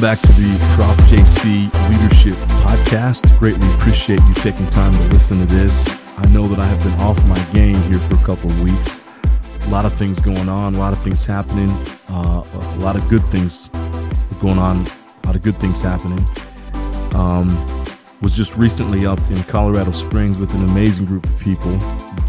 [0.00, 2.32] Welcome back to the Prof JC Leadership
[2.64, 3.38] Podcast.
[3.38, 5.94] Greatly appreciate you taking time to listen to this.
[6.16, 9.02] I know that I have been off my game here for a couple of weeks.
[9.66, 11.68] A lot of things going on, a lot of things happening,
[12.08, 13.68] uh, a lot of good things
[14.40, 16.24] going on, a lot of good things happening.
[17.14, 17.48] Um,
[18.22, 21.76] was just recently up in Colorado Springs with an amazing group of people.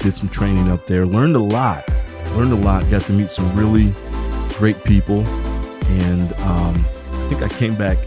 [0.00, 1.82] Did some training up there, learned a lot,
[2.36, 3.90] learned a lot, got to meet some really
[4.58, 5.24] great people,
[5.88, 6.84] and um,
[7.34, 7.98] think I came back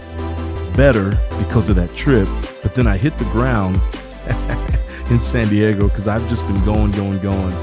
[0.75, 2.27] better because of that trip.
[2.61, 3.75] But then I hit the ground
[5.11, 7.53] in San Diego because I've just been going, going, going.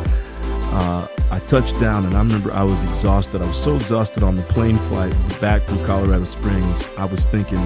[0.77, 3.41] Uh, I touched down and I remember I was exhausted.
[3.41, 6.89] I was so exhausted on the plane flight back from Colorado Springs.
[6.97, 7.61] I was thinking,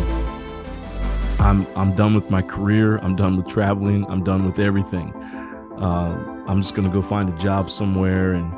[1.41, 2.99] I'm I'm done with my career.
[2.99, 4.05] I'm done with traveling.
[4.07, 5.15] I'm done with everything.
[5.79, 8.53] Uh, I'm just gonna go find a job somewhere and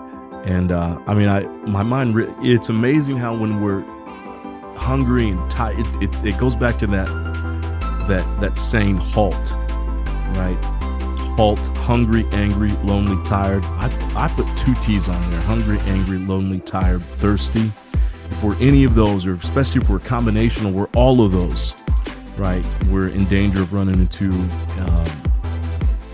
[0.44, 3.84] and uh, I mean I my mind it's amazing how when we're
[4.80, 7.06] hungry and tired it, it, it goes back to that
[8.08, 9.54] that that saying halt
[10.36, 10.58] right
[11.36, 13.86] halt hungry angry lonely tired I,
[14.16, 17.70] I put two t's on there hungry angry lonely tired thirsty
[18.40, 21.74] For any of those or especially if we're or we're all of those
[22.40, 22.66] right?
[22.86, 25.04] We're in danger of running into um,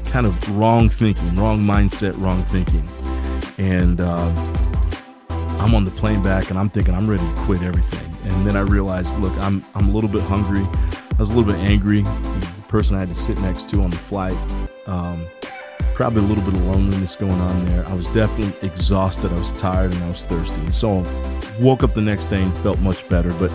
[0.07, 2.83] kind of wrong thinking, wrong mindset, wrong thinking.
[3.59, 4.29] And uh,
[5.61, 8.16] I'm on the plane back and I'm thinking I'm ready to quit everything.
[8.27, 10.63] And then I realized, look, I'm, I'm a little bit hungry.
[10.63, 12.03] I was a little bit angry.
[12.03, 14.37] The person I had to sit next to on the flight,
[14.87, 15.21] um,
[15.95, 17.87] probably a little bit of loneliness going on there.
[17.87, 19.33] I was definitely exhausted.
[19.33, 20.71] I was tired and I was thirsty.
[20.71, 21.05] So
[21.61, 23.33] woke up the next day and felt much better.
[23.39, 23.53] But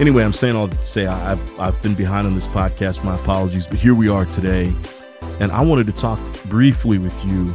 [0.00, 3.04] anyway, I'm saying all to say I, have I've been behind on this podcast.
[3.04, 4.72] My apologies, but here we are today,
[5.40, 7.52] and I wanted to talk briefly with you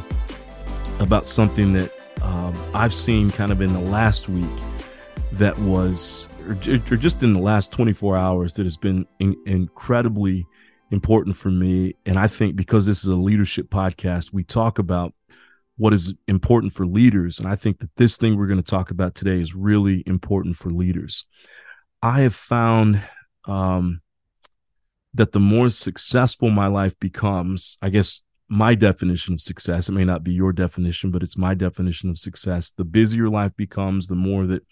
[0.99, 1.91] about something that
[2.21, 4.49] um, I've seen kind of in the last week
[5.33, 10.45] that was, or, just in the last 24 hours, that has been in, incredibly
[10.91, 11.95] important for me.
[12.05, 15.13] And I think because this is a leadership podcast, we talk about
[15.77, 17.39] what is important for leaders.
[17.39, 20.55] And I think that this thing we're going to talk about today is really important
[20.55, 21.25] for leaders.
[22.01, 23.01] I have found
[23.45, 24.01] um,
[25.13, 30.05] that the more successful my life becomes, I guess my definition of success, it may
[30.05, 32.71] not be your definition, but it's my definition of success.
[32.71, 34.63] The busier life becomes, the more that,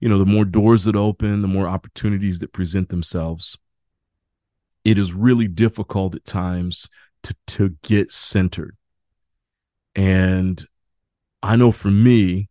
[0.00, 3.58] you know, the more doors that open, the more opportunities that present themselves.
[4.84, 6.88] It is really difficult at times
[7.24, 8.76] to, to get centered.
[9.94, 10.64] And
[11.42, 12.48] I know for me,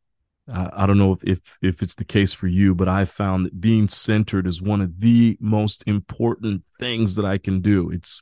[0.47, 3.59] I don't know if, if, if it's the case for you, but I found that
[3.59, 7.89] being centered is one of the most important things that I can do.
[7.89, 8.21] It's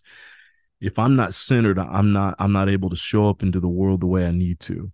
[0.80, 4.02] if I'm not centered, I'm not I'm not able to show up into the world
[4.02, 4.92] the way I need to.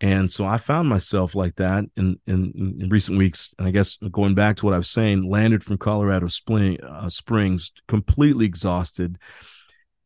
[0.00, 3.54] And so I found myself like that in, in, in recent weeks.
[3.58, 7.08] And I guess going back to what I was saying, landed from Colorado Spring, uh,
[7.08, 9.16] Springs, completely exhausted,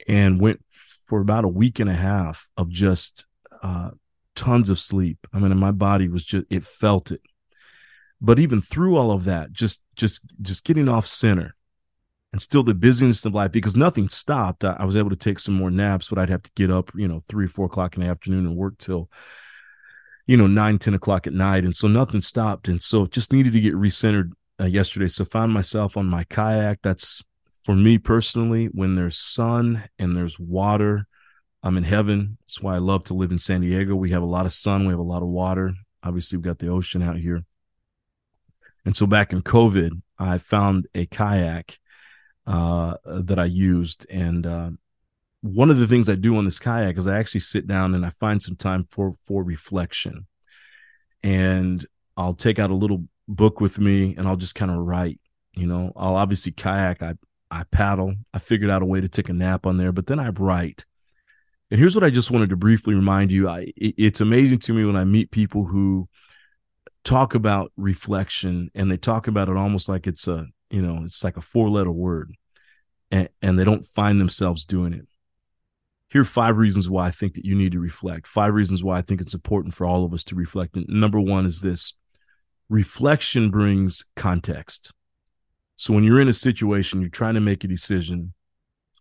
[0.06, 0.64] and went
[1.06, 3.26] for about a week and a half of just
[3.62, 3.90] uh,
[4.36, 5.26] tons of sleep.
[5.32, 7.20] I mean, my body was just, it felt it.
[8.20, 11.56] But even through all of that, just, just, just getting off center
[12.32, 14.64] and still the busyness of life because nothing stopped.
[14.64, 16.92] I, I was able to take some more naps, but I'd have to get up,
[16.94, 19.10] you know, three, four o'clock in the afternoon and work till,
[20.30, 21.64] you know, nine, 10 o'clock at night.
[21.64, 22.68] And so nothing stopped.
[22.68, 24.30] And so just needed to get recentered
[24.60, 25.08] uh, yesterday.
[25.08, 26.82] So found myself on my kayak.
[26.82, 27.24] That's
[27.64, 31.08] for me personally, when there's sun and there's water,
[31.64, 32.38] I'm in heaven.
[32.42, 33.96] That's why I love to live in San Diego.
[33.96, 35.74] We have a lot of sun, we have a lot of water.
[36.04, 37.42] Obviously, we've got the ocean out here.
[38.84, 41.76] And so back in COVID, I found a kayak
[42.46, 44.06] uh, that I used.
[44.08, 44.70] And uh,
[45.42, 48.04] one of the things I do on this kayak is I actually sit down and
[48.04, 50.26] I find some time for for reflection.
[51.22, 51.84] And
[52.16, 55.20] I'll take out a little book with me and I'll just kind of write.
[55.54, 57.14] You know, I'll obviously kayak, I
[57.50, 58.14] I paddle.
[58.32, 60.84] I figured out a way to take a nap on there, but then I write.
[61.70, 63.48] And here's what I just wanted to briefly remind you.
[63.48, 66.08] I, it's amazing to me when I meet people who
[67.04, 71.22] talk about reflection and they talk about it almost like it's a, you know, it's
[71.24, 72.34] like a four letter word
[73.10, 75.06] and, and they don't find themselves doing it.
[76.10, 78.26] Here are five reasons why I think that you need to reflect.
[78.26, 80.76] Five reasons why I think it's important for all of us to reflect.
[80.76, 81.94] And number one is this
[82.68, 84.92] reflection brings context.
[85.76, 88.34] So when you're in a situation, you're trying to make a decision,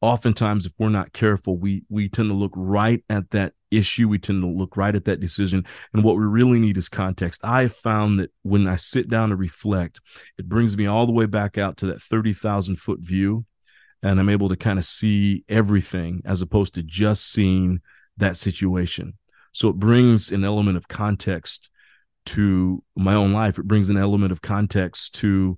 [0.01, 4.17] oftentimes if we're not careful we we tend to look right at that issue we
[4.17, 7.63] tend to look right at that decision and what we really need is context i
[7.63, 9.99] have found that when i sit down to reflect
[10.37, 13.45] it brings me all the way back out to that 30,000 foot view
[14.03, 17.81] and i'm able to kind of see everything as opposed to just seeing
[18.17, 19.13] that situation
[19.51, 21.69] so it brings an element of context
[22.25, 25.57] to my own life it brings an element of context to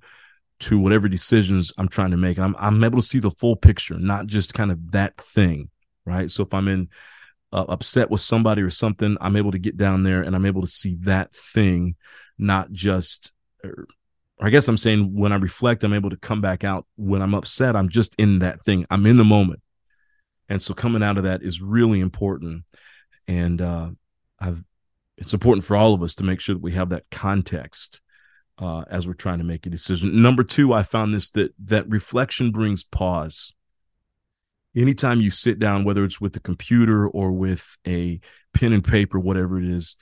[0.61, 2.39] to whatever decisions I'm trying to make.
[2.39, 5.69] I'm I'm able to see the full picture, not just kind of that thing,
[6.05, 6.29] right?
[6.31, 6.87] So if I'm in
[7.51, 10.61] uh, upset with somebody or something, I'm able to get down there and I'm able
[10.61, 11.95] to see that thing,
[12.37, 13.33] not just.
[14.41, 16.85] Or, I guess I'm saying when I reflect, I'm able to come back out.
[16.95, 18.85] When I'm upset, I'm just in that thing.
[18.89, 19.61] I'm in the moment,
[20.49, 22.65] and so coming out of that is really important.
[23.27, 23.91] And uh,
[24.39, 24.63] I've,
[25.17, 28.01] it's important for all of us to make sure that we have that context
[28.57, 30.21] uh, as we're trying to make a decision.
[30.21, 33.53] Number two, I found this that that reflection brings pause.
[34.75, 38.19] Anytime you sit down, whether it's with a computer or with a
[38.53, 39.97] pen and paper, whatever it is,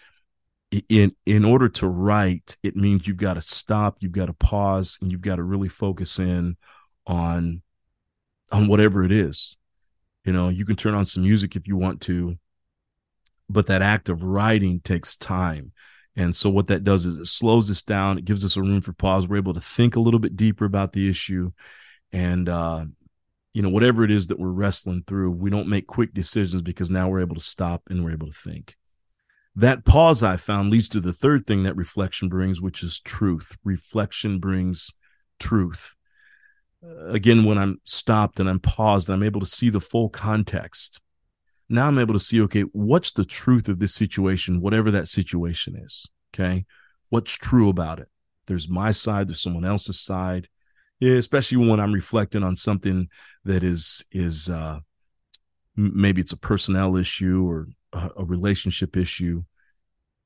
[0.87, 4.97] in in order to write, it means you've got to stop, you've got to pause,
[5.01, 6.57] and you've got to really focus in
[7.07, 7.61] on
[8.51, 9.57] on whatever it is.
[10.25, 12.37] You know, you can turn on some music if you want to,
[13.49, 15.71] but that act of writing takes time
[16.19, 18.17] and so what that does is it slows us down.
[18.17, 19.25] It gives us a room for pause.
[19.25, 21.51] We're able to think a little bit deeper about the issue.
[22.11, 22.85] And, uh,
[23.53, 26.89] you know, whatever it is that we're wrestling through, we don't make quick decisions because
[26.89, 28.75] now we're able to stop and we're able to think.
[29.59, 33.57] That pause I found leads to the third thing that reflection brings, which is truth.
[33.65, 34.93] Reflection brings
[35.37, 35.95] truth.
[36.81, 40.07] Uh, again, when I'm stopped and I'm paused and I'm able to see the full
[40.07, 41.01] context,
[41.67, 45.75] now I'm able to see, okay, what's the truth of this situation, whatever that situation
[45.75, 46.09] is.
[46.33, 46.65] Okay.
[47.09, 48.07] What's true about it?
[48.47, 50.47] There's my side, there's someone else's side.
[51.01, 53.09] Yeah, especially when I'm reflecting on something
[53.43, 54.79] that is, is, uh,
[55.75, 59.43] maybe it's a personnel issue or a, a relationship issue.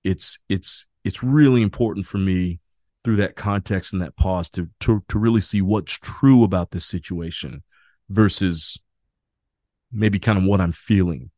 [0.04, 2.60] It's, it's, it's really important for me
[3.04, 6.86] through that context and that pause to, to, to really see what's true about this
[6.86, 7.64] situation
[8.10, 8.82] versus
[9.92, 11.30] maybe kind of what I'm feeling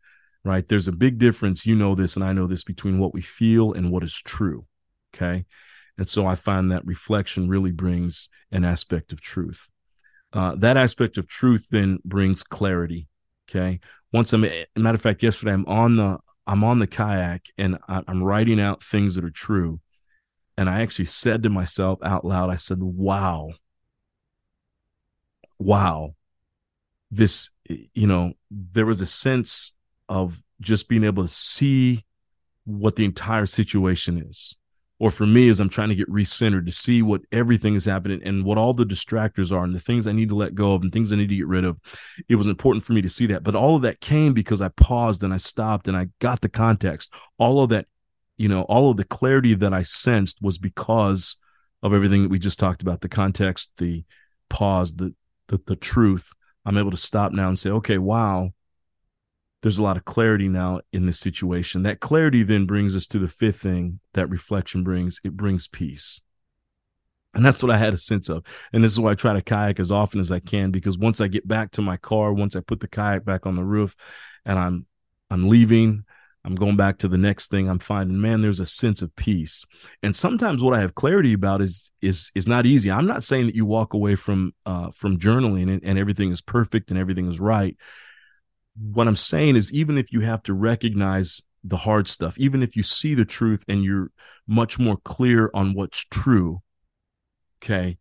[0.46, 0.68] right?
[0.68, 1.66] There's a big difference.
[1.66, 4.68] You know this, and I know this between what we feel and what is true.
[5.14, 5.46] Okay.
[5.98, 9.70] And so I find that reflection really brings an aspect of truth.
[10.32, 13.08] Uh, that aspect of truth then brings clarity.
[13.50, 13.80] Okay.
[14.14, 17.78] Once I'm, a matter of fact, yesterday I'm on the, I'm on the kayak and
[17.88, 19.80] I'm writing out things that are true.
[20.58, 23.52] And I actually said to myself out loud, I said, wow,
[25.58, 26.16] wow,
[27.12, 29.76] this, you know, there was a sense
[30.08, 32.06] of just being able to see
[32.64, 34.58] what the entire situation is.
[34.98, 38.22] Or for me, as I'm trying to get recentered to see what everything is happening
[38.24, 40.84] and what all the distractors are and the things I need to let go of
[40.84, 41.78] and things I need to get rid of.
[42.30, 43.44] It was important for me to see that.
[43.44, 46.50] But all of that came because I paused and I stopped and I got the
[46.50, 47.14] context.
[47.38, 47.88] All of that,
[48.38, 51.40] you know, all of the clarity that I sensed was because
[51.84, 54.06] of everything that we just talked about the context, the
[54.50, 55.14] pause, the,
[55.48, 56.32] the, the truth.
[56.66, 58.52] I'm able to stop now and say, okay, wow,
[59.66, 61.82] there's a lot of clarity now in this situation.
[61.82, 66.22] That clarity then brings us to the fifth thing that reflection brings it brings peace.
[67.34, 68.46] And that's what I had a sense of.
[68.72, 71.20] And this is why I try to kayak as often as I can because once
[71.20, 73.96] I get back to my car, once I put the kayak back on the roof
[74.46, 74.86] and I'm
[75.32, 76.04] I'm leaving,
[76.44, 79.66] I'm going back to the next thing I'm finding, man, there's a sense of peace.
[80.04, 82.92] And sometimes what I have clarity about is is is not easy.
[82.92, 86.44] I'm not saying that you walk away from uh from journaling and, and everything is
[86.44, 87.76] perfect and everything is right
[88.80, 92.76] what I'm saying is, even if you have to recognize the hard stuff, even if
[92.76, 94.12] you see the truth and you're
[94.48, 96.62] much more clear on what's true,
[97.64, 97.98] okay,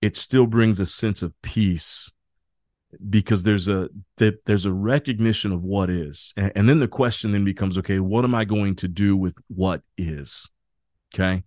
[0.00, 2.12] it still brings a sense of peace
[3.08, 6.34] because there's a there's a recognition of what is.
[6.36, 9.36] And, and then the question then becomes okay what am i going to do with
[9.48, 10.50] what is?
[11.14, 11.44] Okay?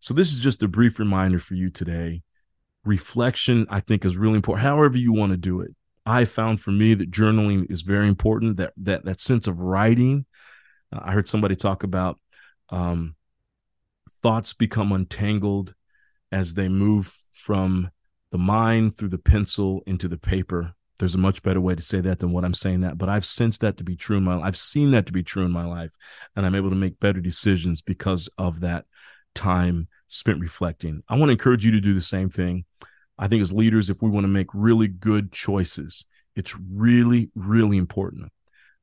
[0.00, 2.22] So this is just a brief reminder for you today.
[2.84, 4.66] Reflection i think is really important.
[4.66, 5.74] However you want to do it
[6.08, 8.56] I found for me that journaling is very important.
[8.56, 10.26] That that that sense of writing.
[10.92, 12.18] Uh, I heard somebody talk about
[12.70, 13.14] um,
[14.22, 15.74] thoughts become untangled
[16.32, 17.90] as they move from
[18.30, 20.72] the mind through the pencil into the paper.
[20.98, 23.24] There's a much better way to say that than what I'm saying that, but I've
[23.24, 25.64] sensed that to be true in my I've seen that to be true in my
[25.64, 25.92] life,
[26.34, 28.86] and I'm able to make better decisions because of that
[29.34, 31.02] time spent reflecting.
[31.08, 32.64] I want to encourage you to do the same thing.
[33.18, 36.06] I think as leaders, if we want to make really good choices,
[36.36, 38.30] it's really, really important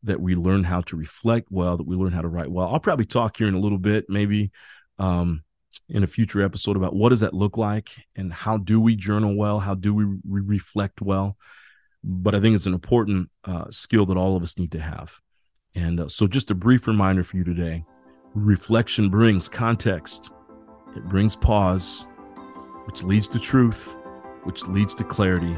[0.04, 2.68] that we learn how to reflect well, that we learn how to write well.
[2.68, 4.52] I'll probably talk here in a little bit, maybe
[5.00, 5.44] um,
[5.90, 9.36] in a future episode about what does that look like and how do we journal
[9.36, 9.60] well?
[9.60, 11.38] How do we re- reflect well?
[12.04, 15.20] But I think it's an important uh, skill that all of us need to have.
[15.74, 17.84] And uh, so, just a brief reminder for you today
[18.36, 20.30] reflection brings context,
[20.96, 22.08] it brings pause,
[22.86, 23.98] which leads to truth
[24.46, 25.54] which leads to clarity,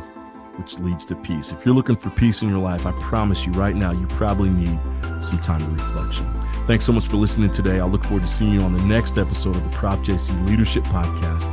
[0.55, 1.51] which leads to peace.
[1.51, 4.49] If you're looking for peace in your life, I promise you right now, you probably
[4.49, 4.79] need
[5.21, 6.25] some time of reflection.
[6.65, 7.79] Thanks so much for listening today.
[7.79, 10.83] I look forward to seeing you on the next episode of the Prof JC Leadership
[10.83, 11.51] Podcast.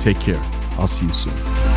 [0.00, 0.40] Take care.
[0.78, 1.75] I'll see you soon.